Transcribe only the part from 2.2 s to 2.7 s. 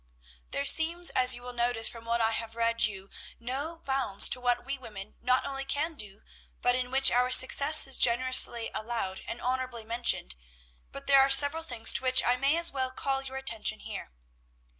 I have